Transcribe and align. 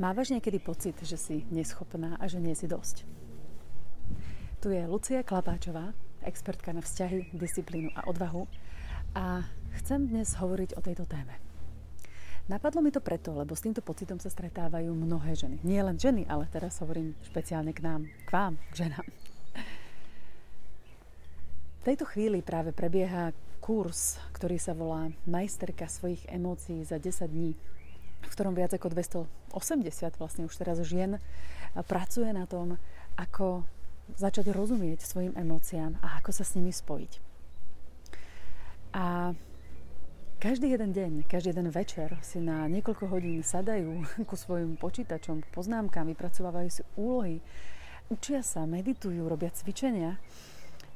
Mávaš 0.00 0.32
niekedy 0.32 0.64
pocit, 0.64 0.96
že 1.04 1.20
si 1.20 1.44
neschopná 1.52 2.16
a 2.16 2.24
že 2.24 2.40
nie 2.40 2.56
si 2.56 2.64
dosť? 2.64 3.04
Tu 4.64 4.72
je 4.72 4.88
Lucia 4.88 5.20
Klapáčová, 5.20 5.92
expertka 6.24 6.72
na 6.72 6.80
vzťahy, 6.80 7.36
disciplínu 7.36 7.92
a 7.92 8.08
odvahu 8.08 8.48
a 9.12 9.44
chcem 9.76 10.08
dnes 10.08 10.32
hovoriť 10.40 10.72
o 10.72 10.80
tejto 10.80 11.04
téme. 11.04 11.36
Napadlo 12.48 12.80
mi 12.80 12.88
to 12.88 13.04
preto, 13.04 13.36
lebo 13.36 13.52
s 13.52 13.60
týmto 13.60 13.84
pocitom 13.84 14.16
sa 14.16 14.32
stretávajú 14.32 14.88
mnohé 14.88 15.36
ženy. 15.36 15.60
Nie 15.68 15.84
len 15.84 16.00
ženy, 16.00 16.24
ale 16.32 16.48
teraz 16.48 16.80
hovorím 16.80 17.12
špeciálne 17.20 17.76
k 17.76 17.84
nám, 17.84 18.08
k 18.24 18.30
vám, 18.32 18.56
k 18.72 18.88
ženám. 18.88 19.06
V 21.76 21.82
tejto 21.84 22.08
chvíli 22.08 22.40
práve 22.40 22.72
prebieha 22.72 23.36
kurz, 23.60 24.16
ktorý 24.32 24.56
sa 24.56 24.72
volá 24.72 25.12
Majsterka 25.28 25.92
svojich 25.92 26.24
emócií 26.32 26.88
za 26.88 26.96
10 26.96 27.28
dní, 27.28 27.52
v 28.20 28.32
ktorom 28.32 28.52
viac 28.52 28.72
ako 28.76 28.92
280 28.92 30.20
vlastne 30.20 30.44
už 30.44 30.54
teraz 30.56 30.80
žien 30.84 31.18
pracuje 31.88 32.30
na 32.32 32.44
tom, 32.44 32.76
ako 33.16 33.64
začať 34.16 34.50
rozumieť 34.50 35.06
svojim 35.06 35.34
emóciám 35.38 35.98
a 36.02 36.18
ako 36.18 36.30
sa 36.34 36.42
s 36.42 36.58
nimi 36.58 36.74
spojiť. 36.74 37.12
A 38.90 39.34
každý 40.40 40.72
jeden 40.72 40.90
deň, 40.96 41.12
každý 41.28 41.52
jeden 41.52 41.68
večer 41.70 42.16
si 42.24 42.40
na 42.40 42.64
niekoľko 42.66 43.12
hodín 43.12 43.44
sadajú 43.44 44.02
ku 44.28 44.34
svojim 44.34 44.74
počítačom, 44.80 45.46
poznámkam, 45.54 46.10
vypracovávajú 46.10 46.68
si 46.72 46.82
úlohy, 46.96 47.38
učia 48.10 48.42
sa, 48.42 48.66
meditujú, 48.66 49.28
robia 49.28 49.52
cvičenia 49.54 50.18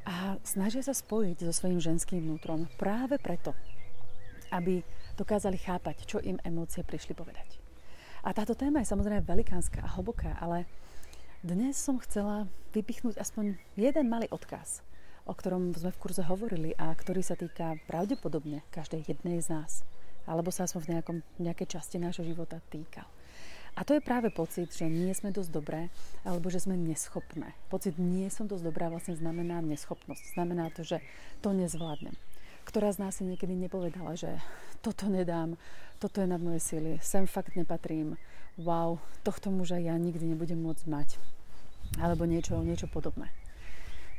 a 0.09 0.41
snažia 0.43 0.83
sa 0.83 0.97
spojiť 0.97 1.45
so 1.45 1.53
svojím 1.53 1.79
ženským 1.79 2.25
vnútrom 2.25 2.67
práve 2.81 3.21
preto, 3.21 3.55
aby 4.51 4.83
dokázali 5.15 5.59
chápať, 5.59 6.07
čo 6.07 6.19
im 6.21 6.39
emócie 6.43 6.83
prišli 6.83 7.15
povedať. 7.17 7.59
A 8.27 8.33
táto 8.35 8.59
téma 8.59 8.83
je 8.83 8.91
samozrejme 8.91 9.25
velikánska 9.25 9.85
a 9.85 9.93
hlboká, 9.97 10.37
ale 10.41 10.67
dnes 11.45 11.77
som 11.77 12.01
chcela 12.01 12.49
vypichnúť 12.73 13.21
aspoň 13.21 13.57
jeden 13.77 14.07
malý 14.11 14.29
odkaz– 14.29 14.81
o 15.25 15.33
ktorom 15.33 15.73
sme 15.73 15.93
v 15.93 16.01
kurze 16.01 16.23
hovorili 16.25 16.77
a 16.77 16.93
ktorý 16.93 17.25
sa 17.25 17.37
týka 17.37 17.81
pravdepodobne 17.89 18.61
každej 18.69 19.09
jednej 19.09 19.41
z 19.41 19.57
nás. 19.57 19.73
Alebo 20.25 20.53
sa 20.53 20.65
aspoň 20.65 20.81
v 20.81 20.91
nejakom, 20.97 21.19
nejakej 21.41 21.69
časti 21.81 21.97
nášho 22.01 22.25
života 22.25 22.61
týkal. 22.73 23.09
A 23.75 23.83
to 23.83 23.99
je 23.99 24.07
práve 24.07 24.31
pocit, 24.31 24.71
že 24.71 24.87
nie 24.87 25.11
sme 25.11 25.35
dosť 25.35 25.51
dobré, 25.51 25.91
alebo 26.23 26.47
že 26.47 26.63
sme 26.63 26.79
neschopné. 26.79 27.59
Pocit 27.67 27.99
nie 27.99 28.31
som 28.31 28.47
dosť 28.47 28.71
dobrá 28.71 28.87
vlastne 28.87 29.19
znamená 29.19 29.59
neschopnosť. 29.67 30.39
Znamená 30.39 30.71
to, 30.71 30.87
že 30.87 31.03
to 31.43 31.51
nezvládnem. 31.51 32.15
Ktorá 32.65 32.91
z 32.91 33.01
nás 33.01 33.21
si 33.21 33.29
niekedy 33.29 33.55
nepovedala, 33.55 34.17
že 34.17 34.41
toto 34.81 35.07
nedám, 35.07 35.57
toto 36.03 36.21
je 36.21 36.29
nad 36.29 36.41
moje 36.41 36.61
síly, 36.61 36.99
sem 37.01 37.29
fakt 37.29 37.55
nepatrím, 37.57 38.19
wow, 38.61 38.99
tohto 39.23 39.53
muža 39.53 39.79
ja 39.81 39.95
nikdy 39.97 40.35
nebudem 40.35 40.61
môcť 40.61 40.85
mať. 40.89 41.09
Alebo 42.01 42.25
niečo, 42.25 42.59
niečo 42.65 42.89
podobné 42.91 43.31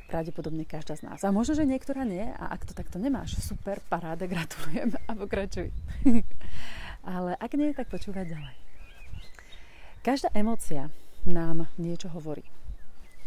pravdepodobne 0.05 0.69
každá 0.69 0.95
z 0.95 1.03
nás. 1.09 1.19
A 1.25 1.33
možno, 1.33 1.57
že 1.57 1.65
niektorá 1.65 2.05
nie 2.05 2.23
a 2.23 2.53
ak 2.53 2.69
to 2.69 2.77
takto 2.77 3.01
nemáš, 3.01 3.41
super, 3.41 3.81
paráda, 3.89 4.29
gratulujem 4.29 4.93
a 4.95 5.11
pokračuj. 5.17 5.73
Ale 7.03 7.33
ak 7.37 7.51
nie, 7.57 7.73
tak 7.73 7.89
počúvať 7.89 8.37
ďalej. 8.37 8.55
Každá 10.05 10.29
emócia 10.37 10.93
nám 11.25 11.65
niečo 11.81 12.13
hovorí. 12.13 12.45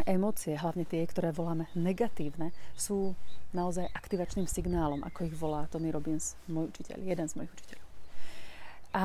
Emócie, 0.07 0.55
hlavne 0.55 0.87
tie, 0.87 1.03
ktoré 1.07 1.35
voláme 1.35 1.67
negatívne, 1.75 2.55
sú 2.79 3.19
naozaj 3.51 3.91
aktivačným 3.91 4.47
signálom, 4.47 5.03
ako 5.03 5.27
ich 5.27 5.35
volá 5.35 5.67
Tony 5.67 5.91
Robbins, 5.91 6.39
môj 6.47 6.71
učiteľ, 6.71 6.99
jeden 7.03 7.27
z 7.27 7.35
mojich 7.35 7.53
učiteľov. 7.55 7.87
A 8.95 9.05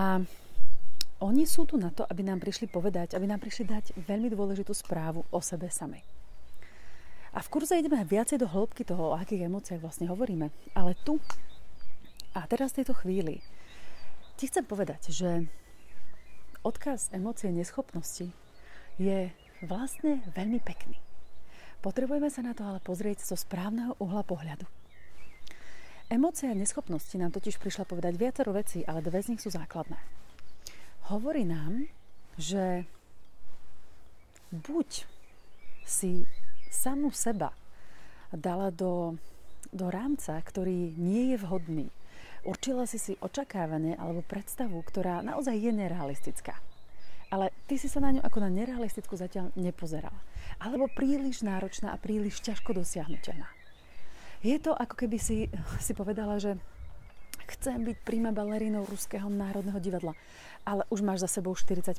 oni 1.23 1.43
sú 1.47 1.63
tu 1.63 1.79
na 1.79 1.89
to, 1.89 2.03
aby 2.03 2.21
nám 2.21 2.43
prišli 2.43 2.67
povedať, 2.67 3.15
aby 3.15 3.25
nám 3.25 3.39
prišli 3.39 3.63
dať 3.63 3.85
veľmi 3.95 4.27
dôležitú 4.27 4.75
správu 4.75 5.23
o 5.31 5.39
sebe 5.39 5.71
samej. 5.71 6.03
A 7.33 7.41
v 7.41 7.49
kurze 7.49 7.79
ideme 7.79 7.97
viacej 8.05 8.37
do 8.37 8.45
hĺbky 8.45 8.85
toho, 8.85 9.13
o 9.13 9.17
akých 9.17 9.49
emóciách 9.49 9.81
vlastne 9.81 10.05
hovoríme. 10.05 10.53
Ale 10.77 10.93
tu 11.01 11.17
a 12.33 12.45
teraz 12.49 12.73
v 12.73 12.81
tejto 12.81 12.97
chvíli 12.97 13.45
ti 14.37 14.49
chcem 14.49 14.65
povedať, 14.65 15.13
že 15.13 15.45
odkaz 16.65 17.13
emócie 17.13 17.53
neschopnosti 17.53 18.33
je 18.97 19.29
vlastne 19.63 20.21
veľmi 20.35 20.59
pekný. 20.59 20.99
Potrebujeme 21.83 22.31
sa 22.31 22.39
na 22.39 22.55
to 22.55 22.63
ale 22.63 22.79
pozrieť 22.79 23.23
zo 23.23 23.35
správneho 23.35 23.99
uhla 23.99 24.23
pohľadu. 24.23 24.63
Emócia 26.07 26.51
neschopnosti 26.55 27.15
nám 27.15 27.33
totiž 27.33 27.57
prišla 27.59 27.87
povedať 27.87 28.15
viacero 28.15 28.53
vecí, 28.53 28.83
ale 28.83 29.03
dve 29.03 29.23
z 29.23 29.35
nich 29.35 29.41
sú 29.43 29.49
základné. 29.51 29.97
Hovorí 31.11 31.43
nám, 31.43 31.87
že 32.39 32.87
buď 34.53 35.07
si 35.83 36.23
samú 36.71 37.11
seba 37.11 37.51
dala 38.31 38.71
do, 38.71 39.17
do 39.73 39.89
rámca, 39.89 40.39
ktorý 40.39 40.95
nie 40.95 41.33
je 41.33 41.37
vhodný. 41.43 41.87
Určila 42.43 42.87
si 42.87 42.99
si 42.99 43.13
očakávanie 43.19 43.95
alebo 43.95 44.23
predstavu, 44.23 44.79
ktorá 44.83 45.23
naozaj 45.23 45.55
je 45.55 45.71
nerealistická. 45.71 46.59
Ale 47.33 47.49
ty 47.65 47.81
si 47.81 47.89
sa 47.89 47.97
na 47.97 48.13
ňu 48.13 48.21
ako 48.21 48.37
na 48.45 48.53
nerealistickú 48.53 49.17
zatiaľ 49.17 49.49
nepozerala. 49.57 50.21
Alebo 50.61 50.85
príliš 50.85 51.41
náročná 51.41 51.89
a 51.89 51.97
príliš 51.97 52.45
ťažko 52.45 52.77
dosiahnutelná. 52.77 53.49
Je 54.45 54.53
to 54.61 54.77
ako 54.77 54.93
keby 54.93 55.17
si, 55.17 55.49
si 55.81 55.97
povedala, 55.97 56.37
že 56.37 56.61
chcem 57.49 57.81
byť 57.81 57.97
prima 58.05 58.29
balerínou 58.29 58.85
Ruského 58.85 59.25
národného 59.33 59.81
divadla, 59.81 60.13
ale 60.61 60.85
už 60.93 61.01
máš 61.01 61.25
za 61.25 61.41
sebou 61.41 61.57
45 61.57 61.97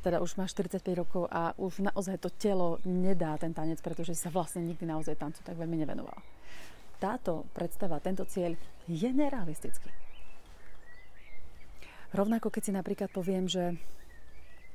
teda 0.00 0.16
už 0.24 0.40
máš 0.40 0.56
45 0.56 0.80
rokov 0.96 1.28
a 1.28 1.52
už 1.60 1.84
naozaj 1.84 2.16
to 2.24 2.32
telo 2.32 2.80
nedá 2.88 3.36
ten 3.36 3.52
tanec, 3.52 3.84
pretože 3.84 4.16
sa 4.16 4.32
vlastne 4.32 4.64
nikdy 4.64 4.88
naozaj 4.88 5.16
tancu 5.16 5.44
tak 5.44 5.60
veľmi 5.60 5.76
nevenovala. 5.84 6.20
Táto 6.96 7.44
predstava, 7.52 8.00
tento 8.00 8.24
cieľ 8.24 8.56
je 8.88 9.08
nerealistický. 9.12 9.92
Rovnako 12.16 12.48
keď 12.48 12.62
si 12.64 12.72
napríklad 12.72 13.12
poviem, 13.12 13.46
že 13.46 13.76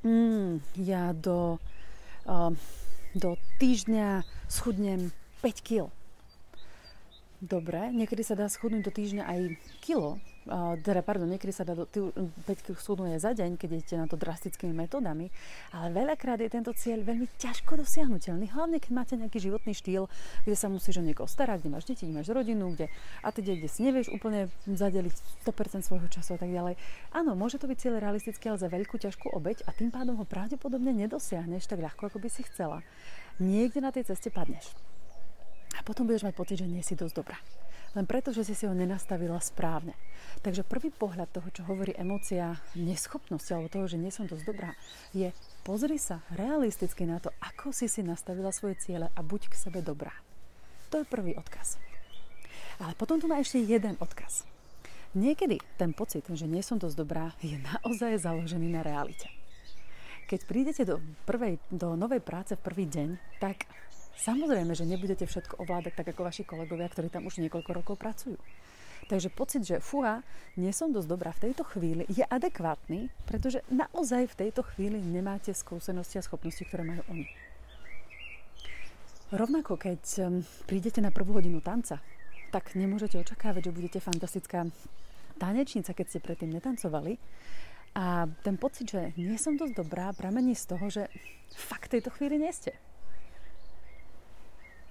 mm, 0.06 0.62
ja 0.86 1.12
do, 1.18 1.58
uh, 2.30 2.54
do 3.18 3.36
týždňa 3.58 4.22
schudnem 4.46 5.10
5 5.42 5.66
kg. 5.66 5.90
Dobre, 7.42 7.92
niekedy 7.92 8.22
sa 8.22 8.38
dá 8.38 8.46
schudnúť 8.48 8.86
do 8.86 8.94
týždňa 8.94 9.24
aj 9.26 9.40
kilo, 9.82 10.22
teda 10.86 11.02
pardon, 11.02 11.26
niekedy 11.26 11.50
sa 11.50 11.66
dá 11.66 11.74
do 11.74 11.90
5 11.90 12.14
kg 12.46 12.78
schudnúť 12.78 13.18
za 13.18 13.34
deň, 13.34 13.58
keď 13.58 13.70
idete 13.74 13.96
na 13.98 14.06
to 14.06 14.14
drastickými 14.14 14.78
metódami, 14.78 15.34
ale 15.74 15.90
veľakrát 15.90 16.38
je 16.38 16.50
tento 16.54 16.70
cieľ 16.78 17.02
veľmi 17.02 17.26
ťažko 17.42 17.82
dosiahnutelný, 17.82 18.54
hlavne 18.54 18.78
keď 18.78 18.92
máte 18.94 19.14
nejaký 19.18 19.42
životný 19.42 19.74
štýl, 19.74 20.06
kde 20.46 20.56
sa 20.56 20.70
musíš 20.70 21.02
o 21.02 21.04
niekoho 21.04 21.26
starať, 21.26 21.66
kde 21.66 21.70
máš 21.74 21.90
deti, 21.90 22.06
kde 22.06 22.22
máš 22.22 22.30
rodinu, 22.30 22.78
kde 22.78 22.94
a 23.26 23.28
teď, 23.34 23.58
kde 23.58 23.70
si 23.70 23.82
nevieš 23.82 24.14
úplne 24.14 24.54
zadeliť 24.70 25.14
100% 25.50 25.82
svojho 25.82 26.08
času 26.14 26.38
a 26.38 26.40
tak 26.40 26.54
ďalej. 26.54 26.78
Áno, 27.18 27.34
môže 27.34 27.58
to 27.58 27.66
byť 27.66 27.78
cieľ 27.82 27.98
realistický, 27.98 28.54
ale 28.54 28.62
za 28.62 28.70
veľkú 28.70 29.02
ťažkú 29.02 29.34
obeď 29.34 29.66
a 29.66 29.74
tým 29.74 29.90
pádom 29.90 30.22
ho 30.22 30.26
pravdepodobne 30.30 30.94
nedosiahneš 30.94 31.66
tak 31.66 31.82
ľahko, 31.82 32.14
ako 32.14 32.22
by 32.22 32.30
si 32.30 32.46
chcela. 32.46 32.86
Niekde 33.42 33.82
na 33.82 33.90
tej 33.90 34.14
ceste 34.14 34.30
padneš. 34.30 34.70
A 35.76 35.82
potom 35.82 36.06
budeš 36.06 36.24
mať 36.24 36.38
pocit, 36.38 36.62
že 36.62 36.70
nie 36.70 36.86
si 36.86 36.94
dosť 36.94 37.16
dobrá 37.18 37.36
len 37.96 38.06
preto, 38.06 38.36
že 38.36 38.44
si 38.44 38.54
si 38.54 38.68
ho 38.68 38.76
nenastavila 38.76 39.40
správne. 39.40 39.96
Takže 40.44 40.68
prvý 40.68 40.92
pohľad 40.92 41.32
toho, 41.32 41.48
čo 41.50 41.64
hovorí 41.66 41.96
emócia 41.96 42.60
neschopnosti 42.76 43.50
alebo 43.56 43.72
toho, 43.72 43.88
že 43.88 43.98
nie 43.98 44.12
som 44.12 44.28
dosť 44.28 44.44
dobrá, 44.44 44.76
je 45.16 45.32
pozri 45.64 45.96
sa 45.96 46.22
realisticky 46.36 47.08
na 47.08 47.24
to, 47.24 47.32
ako 47.40 47.72
si 47.72 47.88
si 47.88 48.04
nastavila 48.04 48.52
svoje 48.52 48.76
ciele 48.84 49.08
a 49.16 49.20
buď 49.24 49.48
k 49.48 49.56
sebe 49.56 49.80
dobrá. 49.80 50.12
To 50.92 51.02
je 51.02 51.08
prvý 51.08 51.34
odkaz. 51.40 51.80
Ale 52.84 52.92
potom 53.00 53.18
tu 53.18 53.32
má 53.32 53.40
ešte 53.40 53.64
jeden 53.64 53.96
odkaz. 54.04 54.44
Niekedy 55.16 55.64
ten 55.80 55.96
pocit, 55.96 56.28
že 56.28 56.44
nie 56.44 56.60
som 56.60 56.76
dosť 56.76 57.00
dobrá, 57.00 57.32
je 57.40 57.56
naozaj 57.56 58.20
založený 58.20 58.68
na 58.76 58.84
realite. 58.84 59.32
Keď 60.28 60.40
prídete 60.44 60.84
do, 60.84 61.00
prvej, 61.24 61.62
do 61.72 61.96
novej 61.96 62.20
práce 62.20 62.58
v 62.60 62.66
prvý 62.66 62.86
deň, 62.90 63.40
tak 63.40 63.64
Samozrejme, 64.16 64.72
že 64.74 64.88
nebudete 64.88 65.28
všetko 65.28 65.60
ovládať 65.60 65.94
tak 66.00 66.08
ako 66.16 66.22
vaši 66.24 66.48
kolegovia, 66.48 66.88
ktorí 66.88 67.12
tam 67.12 67.28
už 67.28 67.44
niekoľko 67.44 67.72
rokov 67.76 67.96
pracujú. 68.00 68.40
Takže 69.06 69.30
pocit, 69.30 69.62
že 69.62 69.78
fuha, 69.84 70.26
nie 70.58 70.74
som 70.74 70.90
dosť 70.90 71.06
dobrá 71.06 71.30
v 71.30 71.52
tejto 71.52 71.62
chvíli, 71.68 72.10
je 72.10 72.26
adekvátny, 72.26 73.14
pretože 73.30 73.62
naozaj 73.70 74.34
v 74.34 74.40
tejto 74.48 74.66
chvíli 74.74 74.98
nemáte 74.98 75.54
skúsenosti 75.54 76.18
a 76.18 76.26
schopnosti, 76.26 76.66
ktoré 76.66 76.82
majú 76.82 77.06
oni. 77.14 77.30
Rovnako, 79.30 79.78
keď 79.78 80.02
prídete 80.66 81.06
na 81.06 81.14
prvú 81.14 81.38
hodinu 81.38 81.62
tanca, 81.62 82.02
tak 82.50 82.74
nemôžete 82.74 83.20
očakávať, 83.20 83.70
že 83.70 83.76
budete 83.78 84.00
fantastická 84.02 84.66
tanečnica, 85.38 85.92
keď 85.92 86.06
ste 86.08 86.24
predtým 86.24 86.50
netancovali. 86.56 87.20
A 87.94 88.26
ten 88.42 88.56
pocit, 88.58 88.90
že 88.90 89.14
nie 89.20 89.38
som 89.38 89.54
dosť 89.54 89.76
dobrá, 89.76 90.12
pramení 90.18 90.56
z 90.58 90.66
toho, 90.66 90.86
že 90.90 91.12
fakt 91.54 91.92
v 91.92 92.00
tejto 92.00 92.10
chvíli 92.16 92.42
nie 92.42 92.52
ste. 92.52 92.74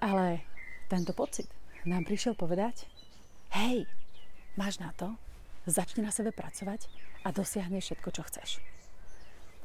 Ale 0.04 0.44
tento 0.94 1.10
pocit 1.10 1.50
nám 1.82 2.06
prišiel 2.06 2.38
povedať, 2.38 2.86
hej, 3.58 3.82
máš 4.54 4.78
na 4.78 4.94
to, 4.94 5.10
začni 5.66 6.06
na 6.06 6.14
sebe 6.14 6.30
pracovať 6.30 6.86
a 7.26 7.34
dosiahneš 7.34 7.90
všetko, 7.90 8.08
čo 8.14 8.22
chceš. 8.30 8.50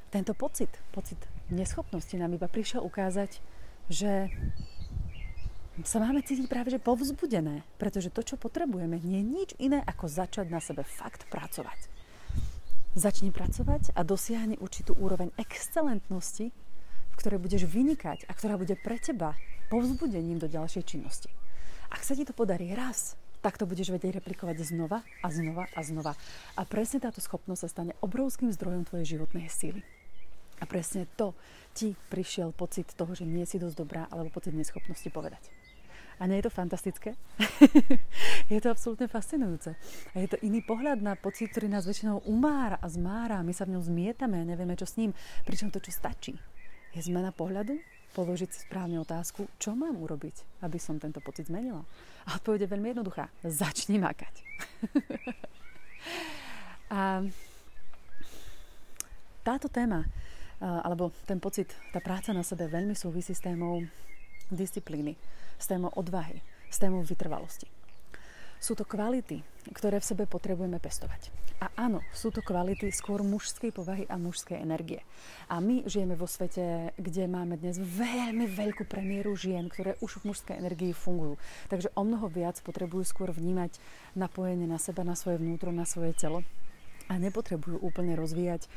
tento 0.10 0.34
pocit, 0.34 0.74
pocit 0.90 1.22
neschopnosti 1.54 2.18
nám 2.18 2.34
iba 2.34 2.50
prišiel 2.50 2.82
ukázať, 2.82 3.38
že 3.94 4.34
sa 5.86 6.02
máme 6.02 6.26
cítiť 6.26 6.50
práve 6.50 6.74
že 6.74 6.82
povzbudené, 6.82 7.62
pretože 7.78 8.10
to, 8.10 8.26
čo 8.26 8.36
potrebujeme, 8.42 8.98
nie 8.98 9.22
je 9.22 9.30
nič 9.30 9.50
iné, 9.62 9.86
ako 9.86 10.10
začať 10.10 10.50
na 10.50 10.58
sebe 10.58 10.82
fakt 10.82 11.30
pracovať. 11.30 11.78
Začni 12.98 13.30
pracovať 13.30 13.94
a 13.94 14.02
dosiahni 14.02 14.58
určitú 14.58 14.98
úroveň 14.98 15.30
excelentnosti, 15.38 16.50
v 17.14 17.16
ktorej 17.22 17.38
budeš 17.38 17.70
vynikať 17.70 18.26
a 18.26 18.34
ktorá 18.34 18.58
bude 18.58 18.74
pre 18.82 18.98
teba 18.98 19.38
povzbudením 19.70 20.42
do 20.42 20.50
ďalšej 20.50 20.84
činnosti. 20.84 21.30
Ak 21.90 22.02
sa 22.02 22.18
ti 22.18 22.26
to 22.26 22.34
podarí 22.34 22.74
raz, 22.74 23.18
tak 23.40 23.56
to 23.56 23.64
budeš 23.64 23.96
vedieť 23.96 24.20
replikovať 24.20 24.68
znova 24.68 25.00
a 25.24 25.28
znova 25.32 25.66
a 25.72 25.80
znova. 25.80 26.14
A 26.60 26.62
presne 26.68 27.00
táto 27.00 27.24
schopnosť 27.24 27.62
sa 27.64 27.70
stane 27.72 27.94
obrovským 28.04 28.52
zdrojom 28.52 28.84
tvojej 28.84 29.16
životnej 29.16 29.48
síly. 29.48 29.82
A 30.60 30.68
presne 30.68 31.08
to 31.16 31.32
ti 31.72 31.96
prišiel 32.12 32.52
pocit 32.52 32.92
toho, 32.92 33.16
že 33.16 33.24
nie 33.24 33.48
si 33.48 33.56
dosť 33.56 33.76
dobrá, 33.80 34.04
alebo 34.12 34.28
pocit 34.28 34.52
neschopnosti 34.52 35.08
povedať. 35.08 35.40
A 36.20 36.28
nie 36.28 36.44
je 36.44 36.52
to 36.52 36.54
fantastické? 36.54 37.16
je 38.52 38.60
to 38.60 38.68
absolútne 38.68 39.08
fascinujúce. 39.08 39.72
A 40.12 40.16
je 40.20 40.28
to 40.28 40.38
iný 40.44 40.60
pohľad 40.60 41.00
na 41.00 41.16
pocit, 41.16 41.48
ktorý 41.56 41.72
nás 41.72 41.88
väčšinou 41.88 42.28
umára 42.28 42.76
a 42.76 42.92
zmára. 42.92 43.40
My 43.40 43.56
sa 43.56 43.64
v 43.64 43.80
ňom 43.80 43.88
zmietame 43.88 44.44
a 44.44 44.44
nevieme, 44.44 44.76
čo 44.76 44.84
s 44.84 45.00
ním. 45.00 45.16
Pričom 45.48 45.72
to, 45.72 45.80
čo 45.80 45.96
stačí, 45.96 46.36
je 46.92 47.00
zmena 47.00 47.32
pohľadu, 47.32 47.80
položiť 48.18 48.50
si 48.50 48.60
správne 48.66 48.98
otázku, 49.02 49.46
čo 49.62 49.78
mám 49.78 49.98
urobiť, 49.98 50.66
aby 50.66 50.78
som 50.82 50.98
tento 50.98 51.22
pocit 51.22 51.48
zmenila. 51.48 51.86
A 52.28 52.38
odpoveď 52.38 52.66
je 52.66 52.74
veľmi 52.74 52.88
jednoduchá. 52.94 53.30
Začni 53.46 54.02
makať. 54.02 54.34
a 56.96 57.24
táto 59.46 59.70
téma, 59.70 60.04
alebo 60.60 61.14
ten 61.30 61.40
pocit, 61.40 61.72
tá 61.94 62.04
práca 62.04 62.36
na 62.36 62.44
sebe 62.44 62.68
veľmi 62.68 62.98
súvisí 62.98 63.32
s 63.32 63.42
témou 63.42 63.86
disciplíny 64.50 65.16
s 65.60 65.68
témou 65.68 65.92
odvahy, 65.96 66.42
s 66.72 66.80
témou 66.80 67.04
vytrvalosti. 67.04 67.68
Sú 68.60 68.76
to 68.76 68.84
kvality, 68.84 69.40
ktoré 69.72 70.04
v 70.04 70.10
sebe 70.12 70.24
potrebujeme 70.28 70.84
pestovať. 70.84 71.32
A 71.60 71.72
áno, 71.76 72.00
sú 72.16 72.32
to 72.32 72.40
kvality 72.40 72.88
skôr 72.92 73.20
mužskej 73.20 73.76
povahy 73.76 74.08
a 74.08 74.16
mužskej 74.16 74.60
energie. 74.60 75.04
A 75.52 75.60
my 75.60 75.84
žijeme 75.88 76.16
vo 76.16 76.28
svete, 76.28 76.96
kde 76.96 77.28
máme 77.28 77.60
dnes 77.60 77.80
veľmi 77.80 78.48
veľkú 78.48 78.88
premiéru 78.88 79.36
žien, 79.36 79.68
ktoré 79.68 80.00
už 80.00 80.24
v 80.24 80.32
mužskej 80.32 80.56
energii 80.56 80.96
fungujú. 80.96 81.36
Takže 81.68 81.92
o 82.00 82.04
mnoho 82.08 82.32
viac 82.32 82.60
potrebujú 82.64 83.04
skôr 83.08 83.32
vnímať 83.36 83.76
napojenie 84.16 84.68
na 84.68 84.80
seba, 84.80 85.04
na 85.04 85.20
svoje 85.20 85.40
vnútro, 85.40 85.72
na 85.76 85.84
svoje 85.84 86.16
telo 86.16 86.48
a 87.12 87.20
nepotrebujú 87.20 87.82
úplne 87.84 88.16
rozvíjať 88.16 88.70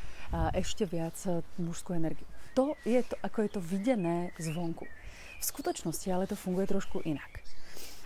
ešte 0.56 0.82
viac 0.88 1.14
mužskú 1.60 1.94
energiu. 1.94 2.26
To 2.58 2.74
je 2.82 2.98
to, 3.04 3.14
ako 3.22 3.46
je 3.46 3.50
to 3.52 3.60
videné 3.62 4.34
zvonku. 4.42 4.90
V 5.38 5.44
skutočnosti 5.44 6.08
ale 6.10 6.26
to 6.26 6.34
funguje 6.34 6.66
trošku 6.66 6.98
inak. 7.06 7.44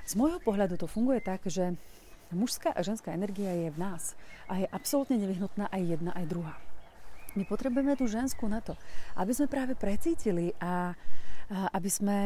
Z 0.06 0.14
môjho 0.14 0.38
pohľadu 0.38 0.78
to 0.78 0.86
funguje 0.86 1.18
tak, 1.18 1.42
že 1.50 1.74
mužská 2.30 2.70
a 2.70 2.80
ženská 2.82 3.10
energia 3.10 3.50
je 3.50 3.74
v 3.74 3.78
nás 3.78 4.14
a 4.46 4.62
je 4.62 4.66
absolútne 4.70 5.18
nevyhnutná 5.18 5.66
aj 5.70 5.82
jedna, 5.82 6.10
aj 6.14 6.26
druhá. 6.30 6.54
My 7.36 7.44
potrebujeme 7.44 7.98
tú 7.98 8.08
ženskú 8.08 8.48
na 8.48 8.64
to, 8.64 8.78
aby 9.18 9.34
sme 9.34 9.50
práve 9.50 9.76
precítili 9.76 10.56
a, 10.62 10.94
a 11.50 11.56
aby 11.74 11.90
sme 11.90 12.16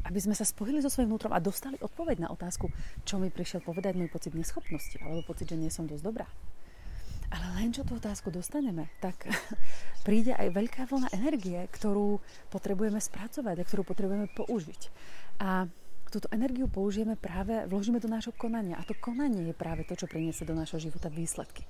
aby 0.00 0.16
sme 0.16 0.32
sa 0.32 0.48
spojili 0.48 0.80
so 0.80 0.88
svojím 0.88 1.12
vnútrom 1.12 1.32
a 1.36 1.44
dostali 1.44 1.76
odpoveď 1.76 2.24
na 2.24 2.32
otázku, 2.32 2.72
čo 3.04 3.20
mi 3.20 3.28
prišiel 3.28 3.60
povedať 3.60 4.00
môj 4.00 4.08
pocit 4.08 4.32
neschopnosti 4.32 4.96
alebo 5.04 5.20
pocit, 5.28 5.52
že 5.52 5.60
nie 5.60 5.68
som 5.68 5.84
dosť 5.84 6.00
dobrá. 6.00 6.24
Ale 7.30 7.46
len 7.60 7.70
čo 7.70 7.84
tú 7.84 8.00
otázku 8.00 8.32
dostaneme, 8.32 8.88
tak 9.04 9.28
príde 10.08 10.32
aj 10.32 10.56
veľká 10.56 10.88
vlna 10.88 11.12
energie, 11.12 11.68
ktorú 11.68 12.16
potrebujeme 12.48 12.96
spracovať 12.96 13.60
a 13.60 13.66
ktorú 13.68 13.82
potrebujeme 13.84 14.26
použiť. 14.32 14.80
A 15.36 15.68
túto 16.10 16.26
energiu 16.34 16.66
použijeme 16.66 17.14
práve, 17.14 17.64
vložíme 17.70 18.02
do 18.02 18.10
nášho 18.10 18.34
konania. 18.34 18.76
A 18.76 18.82
to 18.82 18.98
konanie 18.98 19.46
je 19.46 19.54
práve 19.54 19.86
to, 19.86 19.94
čo 19.94 20.10
priniesie 20.10 20.42
do 20.42 20.58
nášho 20.58 20.82
života 20.82 21.06
výsledky. 21.06 21.62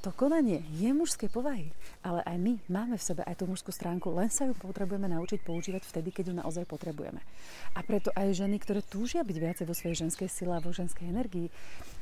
To 0.00 0.16
konanie 0.16 0.64
je 0.80 0.88
mužskej 0.96 1.28
povahy, 1.28 1.76
ale 2.00 2.24
aj 2.24 2.36
my 2.40 2.56
máme 2.72 2.96
v 2.96 3.04
sebe 3.04 3.20
aj 3.20 3.36
tú 3.36 3.44
mužskú 3.44 3.68
stránku, 3.68 4.08
len 4.08 4.32
sa 4.32 4.48
ju 4.48 4.56
potrebujeme 4.56 5.04
naučiť 5.12 5.44
používať 5.44 5.84
vtedy, 5.84 6.08
keď 6.08 6.24
ju 6.32 6.34
naozaj 6.40 6.64
potrebujeme. 6.64 7.20
A 7.76 7.84
preto 7.84 8.08
aj 8.16 8.32
ženy, 8.32 8.56
ktoré 8.64 8.80
túžia 8.80 9.20
byť 9.20 9.36
viacej 9.36 9.68
vo 9.68 9.76
svojej 9.76 10.08
ženskej 10.08 10.28
sile 10.32 10.56
a 10.56 10.64
vo 10.64 10.72
ženskej 10.72 11.04
energii, 11.04 11.52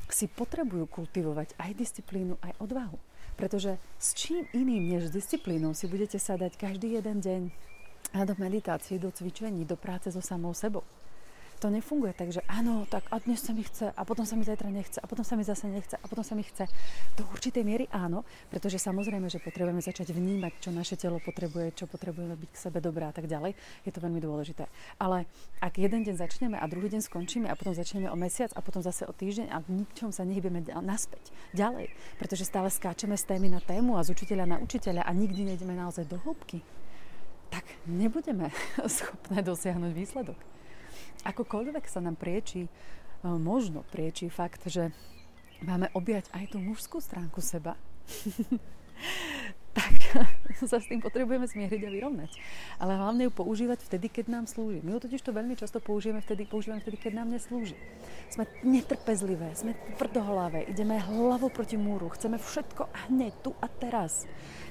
si 0.07 0.31
potrebujú 0.31 0.87
kultivovať 0.87 1.59
aj 1.59 1.75
disciplínu, 1.75 2.39
aj 2.39 2.55
odvahu. 2.63 2.95
Pretože 3.35 3.75
s 3.99 4.15
čím 4.15 4.47
iným 4.55 4.95
než 4.95 5.11
s 5.11 5.15
disciplínou 5.19 5.75
si 5.75 5.83
budete 5.91 6.15
sadať 6.23 6.55
každý 6.55 7.03
jeden 7.03 7.19
deň 7.19 7.41
do 8.15 8.33
meditácie, 8.39 8.95
do 8.95 9.11
cvičení, 9.11 9.67
do 9.67 9.75
práce 9.75 10.07
so 10.07 10.23
samou 10.23 10.55
sebou 10.55 10.87
to 11.59 11.67
nefunguje 11.67 12.15
tak, 12.15 12.31
že 12.31 12.39
áno, 12.47 12.87
tak 12.87 13.03
a 13.11 13.19
dnes 13.19 13.43
sa 13.43 13.51
mi 13.51 13.67
chce 13.67 13.91
a 13.91 14.01
potom 14.07 14.23
sa 14.23 14.39
mi 14.39 14.47
zajtra 14.47 14.71
nechce 14.71 15.03
a 15.03 15.05
potom 15.05 15.27
sa 15.27 15.35
mi 15.35 15.43
zase 15.43 15.67
nechce 15.67 15.99
a 15.99 16.05
potom 16.07 16.23
sa 16.23 16.31
mi 16.31 16.47
chce. 16.47 16.71
Do 17.19 17.27
určitej 17.35 17.67
miery 17.67 17.85
áno, 17.91 18.23
pretože 18.47 18.79
samozrejme, 18.79 19.27
že 19.27 19.43
potrebujeme 19.43 19.83
začať 19.83 20.15
vnímať, 20.15 20.63
čo 20.63 20.69
naše 20.71 20.95
telo 20.95 21.19
potrebuje, 21.19 21.75
čo 21.75 21.85
potrebujeme 21.91 22.39
byť 22.39 22.49
k 22.55 22.57
sebe 22.57 22.79
dobré 22.79 23.11
a 23.11 23.13
tak 23.13 23.27
ďalej. 23.27 23.59
Je 23.83 23.91
to 23.91 23.99
veľmi 23.99 24.23
dôležité. 24.23 24.71
Ale 25.03 25.27
ak 25.59 25.75
jeden 25.75 26.07
deň 26.07 26.15
začneme 26.15 26.55
a 26.55 26.63
druhý 26.71 26.87
deň 26.87 27.03
skončíme 27.03 27.51
a 27.51 27.59
potom 27.59 27.75
začneme 27.75 28.07
o 28.07 28.15
mesiac 28.15 28.55
a 28.55 28.63
potom 28.63 28.79
zase 28.79 29.03
o 29.03 29.11
týždeň 29.11 29.51
a 29.51 29.59
v 29.59 29.83
ničom 29.83 30.15
sa 30.15 30.23
nehybeme 30.23 30.63
naspäť 30.79 31.35
ďalej, 31.51 31.91
pretože 32.15 32.47
stále 32.47 32.71
skáčeme 32.71 33.19
z 33.19 33.35
témy 33.35 33.51
na 33.51 33.59
tému 33.59 33.99
a 33.99 34.05
z 34.07 34.15
učiteľa 34.15 34.47
na 34.47 34.57
učiteľa 34.63 35.03
a 35.03 35.11
nikdy 35.11 35.51
nejdeme 35.51 35.75
naozaj 35.75 36.07
do 36.07 36.15
hĺbky, 36.23 36.63
tak 37.51 37.67
nebudeme 37.83 38.47
schopné 38.87 39.43
dosiahnuť 39.43 39.91
výsledok 39.91 40.39
akokoľvek 41.23 41.85
sa 41.87 41.99
nám 42.03 42.15
prieči, 42.15 42.65
e, 42.65 42.69
možno 43.25 43.83
prieči 43.89 44.31
fakt, 44.31 44.67
že 44.67 44.91
máme 45.63 45.91
objať 45.91 46.31
aj 46.31 46.55
tú 46.55 46.57
mužskú 46.63 47.03
stránku 47.03 47.43
seba, 47.43 47.75
tak 49.79 49.95
sa 50.69 50.77
s 50.81 50.89
tým 50.89 50.99
potrebujeme 50.99 51.45
zmieriť 51.45 51.81
a 51.85 51.93
vyrovnať. 51.93 52.31
Ale 52.81 52.97
hlavne 52.97 53.29
ju 53.29 53.31
používať 53.31 53.85
vtedy, 53.85 54.07
keď 54.09 54.25
nám 54.33 54.45
slúži. 54.49 54.81
My 54.81 54.97
ju 54.97 55.07
totiž 55.07 55.21
to 55.21 55.35
veľmi 55.35 55.55
často 55.55 55.79
používame 55.79 56.23
vtedy, 56.25 56.49
používame 56.49 56.81
vtedy, 56.81 56.97
keď 56.97 57.23
nám 57.23 57.29
neslúži. 57.31 57.77
Sme 58.27 58.49
netrpezlivé, 58.65 59.53
sme 59.55 59.77
tvrdohlavé, 59.95 60.67
ideme 60.67 60.99
hlavou 60.99 61.49
proti 61.53 61.77
múru, 61.77 62.09
chceme 62.13 62.41
všetko 62.41 63.09
hneď, 63.09 63.33
tu 63.45 63.51
a 63.61 63.67
teraz. 63.69 64.25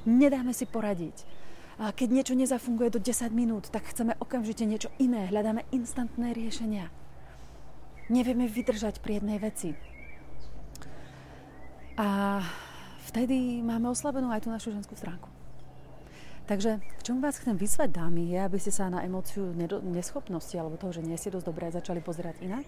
Nedáme 0.04 0.52
si 0.52 0.66
poradiť 0.66 1.47
keď 1.78 2.08
niečo 2.10 2.34
nezafunguje 2.34 2.90
do 2.90 2.98
10 2.98 3.30
minút, 3.30 3.70
tak 3.70 3.86
chceme 3.86 4.18
okamžite 4.18 4.66
niečo 4.66 4.90
iné, 4.98 5.30
hľadáme 5.30 5.62
instantné 5.70 6.34
riešenia. 6.34 6.90
Nevieme 8.10 8.50
vydržať 8.50 8.98
pri 8.98 9.22
jednej 9.22 9.38
veci. 9.38 9.78
A 11.94 12.42
vtedy 13.06 13.62
máme 13.62 13.86
oslabenú 13.94 14.26
aj 14.34 14.42
tú 14.42 14.50
našu 14.50 14.74
ženskú 14.74 14.98
stránku. 14.98 15.30
Takže 16.48 16.80
k 16.80 17.00
čomu 17.04 17.20
vás 17.20 17.36
chcem 17.36 17.54
vyzvať, 17.54 17.92
dámy, 17.92 18.32
je, 18.32 18.38
aby 18.40 18.56
ste 18.56 18.72
sa 18.72 18.88
na 18.88 19.04
emóciu 19.04 19.52
neschopnosti 19.84 20.56
alebo 20.56 20.80
toho, 20.80 20.96
že 20.96 21.04
nie 21.04 21.20
ste 21.20 21.28
dosť 21.28 21.46
dobré, 21.46 21.68
začali 21.68 22.00
pozerať 22.00 22.40
inak, 22.40 22.64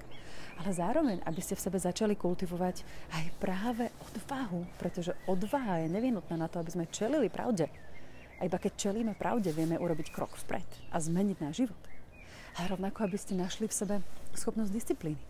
ale 0.61 0.71
zároveň, 0.77 1.17
aby 1.25 1.41
ste 1.41 1.57
v 1.57 1.65
sebe 1.65 1.81
začali 1.81 2.13
kultivovať 2.13 2.85
aj 3.17 3.25
práve 3.41 3.89
odvahu, 4.05 4.69
pretože 4.77 5.17
odvaha 5.25 5.81
je 5.83 5.97
nevyhnutná 5.97 6.37
na 6.37 6.53
to, 6.53 6.61
aby 6.61 6.71
sme 6.77 6.93
čelili 6.93 7.33
pravde 7.33 7.73
a 8.41 8.49
iba 8.49 8.57
keď 8.57 8.73
čelíme 8.89 9.13
pravde, 9.13 9.53
vieme 9.53 9.77
urobiť 9.77 10.09
krok 10.09 10.33
vpred 10.49 10.65
a 10.91 10.97
zmeniť 10.97 11.37
náš 11.45 11.55
život. 11.69 11.83
A 12.57 12.67
rovnako, 12.67 13.07
aby 13.07 13.21
ste 13.21 13.37
našli 13.37 13.69
v 13.69 13.77
sebe 13.77 13.95
schopnosť 14.33 14.73
disciplíny. 14.73 15.21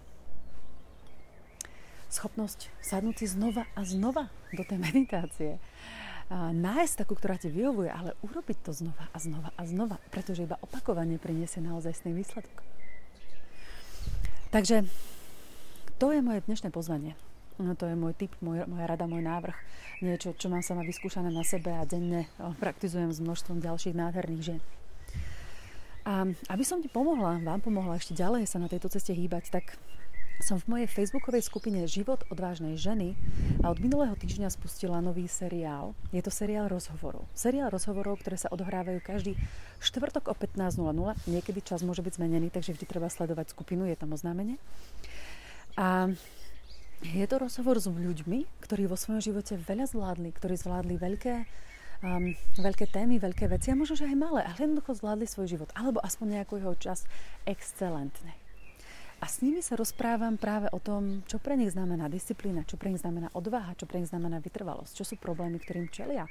Schopnosť 2.06 2.70
sadnúť 2.80 3.22
si 3.22 3.26
znova 3.34 3.66
a 3.74 3.82
znova 3.82 4.30
do 4.54 4.62
tej 4.62 4.78
meditácie. 4.78 5.58
A 6.30 6.54
nájsť 6.54 7.02
takú, 7.02 7.18
ktorá 7.18 7.34
ti 7.34 7.50
vyhovuje, 7.50 7.90
ale 7.90 8.14
urobiť 8.22 8.62
to 8.62 8.70
znova 8.70 9.10
a 9.10 9.18
znova 9.18 9.50
a 9.58 9.62
znova, 9.66 9.98
pretože 10.14 10.46
iba 10.46 10.62
opakovanie 10.62 11.18
priniesie 11.18 11.58
naozaj 11.58 12.06
sný 12.06 12.14
výsledok. 12.14 12.62
Takže 14.54 14.86
to 15.98 16.14
je 16.14 16.22
moje 16.22 16.46
dnešné 16.46 16.70
pozvanie. 16.70 17.18
No 17.60 17.76
to 17.76 17.84
je 17.84 17.92
môj 17.92 18.16
tip, 18.16 18.32
môj, 18.40 18.64
moja 18.64 18.88
rada, 18.88 19.04
môj 19.04 19.20
návrh. 19.20 19.56
Niečo, 20.00 20.32
čo 20.32 20.48
mám 20.48 20.64
sama 20.64 20.80
vyskúšané 20.80 21.28
na 21.28 21.44
sebe 21.44 21.76
a 21.76 21.84
denne 21.84 22.24
praktizujem 22.56 23.12
s 23.12 23.20
množstvom 23.20 23.60
ďalších 23.60 23.92
nádherných 23.92 24.42
žien. 24.42 24.60
A 26.08 26.24
aby 26.48 26.64
som 26.64 26.80
ti 26.80 26.88
pomohla, 26.88 27.44
vám 27.44 27.60
pomohla 27.60 28.00
ešte 28.00 28.16
ďalej 28.16 28.48
sa 28.48 28.56
na 28.56 28.72
tejto 28.72 28.88
ceste 28.88 29.12
hýbať, 29.12 29.52
tak 29.52 29.76
som 30.40 30.56
v 30.56 30.72
mojej 30.72 30.88
facebookovej 30.88 31.44
skupine 31.44 31.84
Život 31.84 32.24
odvážnej 32.32 32.80
ženy 32.80 33.12
a 33.60 33.68
od 33.68 33.76
minulého 33.76 34.16
týždňa 34.16 34.48
spustila 34.48 35.04
nový 35.04 35.28
seriál. 35.28 35.92
Je 36.16 36.24
to 36.24 36.32
seriál 36.32 36.72
rozhovorov. 36.72 37.28
Seriál 37.36 37.68
rozhovorov, 37.68 38.24
ktoré 38.24 38.40
sa 38.40 38.48
odohrávajú 38.48 39.04
každý 39.04 39.36
štvrtok 39.84 40.32
o 40.32 40.34
15.00. 40.34 40.80
Niekedy 41.28 41.60
čas 41.60 41.84
môže 41.84 42.00
byť 42.00 42.16
zmenený, 42.16 42.48
takže 42.48 42.72
vždy 42.72 42.88
treba 42.88 43.12
sledovať 43.12 43.52
skupinu, 43.52 43.84
je 43.84 44.00
tam 44.00 44.16
oznámenie. 44.16 44.56
A 45.76 46.08
je 47.00 47.24
to 47.24 47.36
rozhovor 47.40 47.80
s 47.80 47.88
ľuďmi, 47.88 48.60
ktorí 48.60 48.84
vo 48.84 48.96
svojom 48.96 49.24
živote 49.24 49.56
veľa 49.56 49.88
zvládli, 49.88 50.30
ktorí 50.36 50.54
zvládli 50.56 50.94
veľké 51.00 51.34
um, 52.04 52.32
veľké 52.60 52.88
témy, 52.88 53.20
veľké 53.20 53.48
veci 53.48 53.72
a 53.72 53.78
možno, 53.78 53.96
že 53.96 54.08
aj 54.08 54.16
malé, 54.16 54.40
ale 54.44 54.56
jednoducho 54.56 54.96
zvládli 54.96 55.26
svoj 55.28 55.46
život. 55.48 55.68
Alebo 55.76 56.00
aspoň 56.00 56.40
nejakú 56.40 56.60
jeho 56.60 56.74
časť 56.76 57.04
excelentne. 57.44 58.39
A 59.20 59.28
s 59.28 59.44
nimi 59.44 59.60
sa 59.60 59.76
rozprávam 59.76 60.40
práve 60.40 60.72
o 60.72 60.80
tom, 60.80 61.20
čo 61.28 61.36
pre 61.36 61.52
nich 61.52 61.76
znamená 61.76 62.08
disciplína, 62.08 62.64
čo 62.64 62.80
pre 62.80 62.88
nich 62.88 63.04
znamená 63.04 63.28
odvaha, 63.36 63.76
čo 63.76 63.84
pre 63.84 64.00
nich 64.00 64.08
znamená 64.08 64.40
vytrvalosť, 64.40 64.96
čo 64.96 65.04
sú 65.04 65.20
problémy, 65.20 65.60
ktorým 65.60 65.92
čelia. 65.92 66.24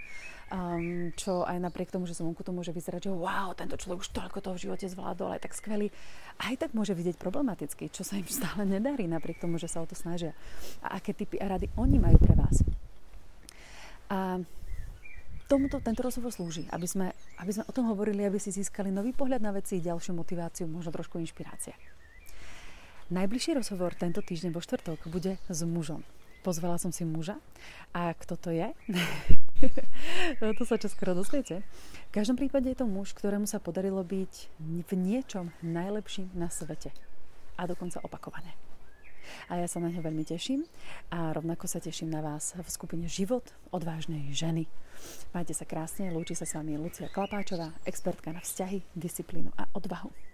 Um, 0.50 1.14
čo 1.14 1.46
aj 1.46 1.62
napriek 1.62 1.94
tomu, 1.94 2.10
že 2.10 2.18
som 2.18 2.26
vonku 2.26 2.42
to 2.42 2.50
môže 2.50 2.74
vyzerať, 2.74 3.06
že 3.06 3.14
wow, 3.14 3.54
tento 3.54 3.78
človek 3.78 4.02
už 4.02 4.10
toľko 4.10 4.42
toho 4.42 4.58
v 4.58 4.64
živote 4.66 4.90
zvládol, 4.90 5.38
aj 5.38 5.46
tak 5.46 5.54
skvelý, 5.54 5.94
aj 6.42 6.66
tak 6.66 6.74
môže 6.74 6.98
vidieť 6.98 7.22
problematicky, 7.22 7.94
čo 7.94 8.02
sa 8.02 8.18
im 8.18 8.26
stále 8.26 8.66
nedarí, 8.66 9.06
napriek 9.06 9.38
tomu, 9.38 9.62
že 9.62 9.70
sa 9.70 9.86
o 9.86 9.90
to 9.90 9.94
snažia. 9.94 10.34
A 10.82 10.98
aké 10.98 11.14
typy 11.14 11.38
a 11.38 11.46
rady 11.46 11.70
oni 11.78 12.02
majú 12.02 12.18
pre 12.18 12.34
vás. 12.34 12.66
A 14.10 14.42
tomuto 15.46 15.78
tento 15.78 16.02
rozhovor 16.02 16.34
slúži, 16.34 16.66
aby 16.74 16.90
sme, 16.90 17.14
aby 17.38 17.52
sme 17.54 17.70
o 17.70 17.76
tom 17.76 17.86
hovorili, 17.86 18.26
aby 18.26 18.42
si 18.42 18.50
získali 18.50 18.90
nový 18.90 19.14
pohľad 19.14 19.46
na 19.46 19.54
veci, 19.54 19.78
ďalšiu 19.78 20.18
motiváciu, 20.18 20.66
možno 20.66 20.90
trošku 20.90 21.22
inšpirácie. 21.22 21.99
Najbližší 23.10 23.58
rozhovor 23.58 23.98
tento 23.98 24.22
týždeň 24.22 24.54
vo 24.54 24.62
štvrtok 24.62 25.10
bude 25.10 25.42
s 25.50 25.66
mužom. 25.66 26.06
Pozvala 26.46 26.78
som 26.78 26.94
si 26.94 27.02
muža 27.10 27.42
a 27.90 28.14
kto 28.14 28.38
to 28.38 28.50
je? 28.54 28.70
to 30.62 30.62
sa 30.62 30.78
čoskoro 30.78 31.18
dozviete. 31.18 31.66
V 31.66 32.12
každom 32.14 32.38
prípade 32.38 32.70
je 32.70 32.78
to 32.78 32.86
muž, 32.86 33.18
ktorému 33.18 33.50
sa 33.50 33.58
podarilo 33.58 34.06
byť 34.06 34.54
v 34.62 34.92
niečom 34.94 35.50
najlepším 35.66 36.30
na 36.38 36.54
svete. 36.54 36.94
A 37.58 37.66
dokonca 37.66 37.98
opakované. 38.06 38.54
A 39.50 39.58
ja 39.58 39.66
sa 39.66 39.82
na 39.82 39.90
ňo 39.90 40.06
veľmi 40.06 40.30
teším 40.30 40.70
a 41.10 41.34
rovnako 41.34 41.66
sa 41.66 41.82
teším 41.82 42.14
na 42.14 42.22
vás 42.22 42.54
v 42.54 42.70
skupine 42.70 43.10
Život 43.10 43.50
odvážnej 43.74 44.30
ženy. 44.38 44.70
Majte 45.34 45.58
sa 45.58 45.66
krásne, 45.66 46.14
lúči 46.14 46.38
sa 46.38 46.46
s 46.46 46.54
vami 46.54 46.78
Lucia 46.78 47.10
Klapáčová, 47.10 47.74
expertka 47.90 48.30
na 48.30 48.46
vzťahy, 48.46 48.86
disciplínu 48.94 49.50
a 49.58 49.66
odvahu. 49.74 50.29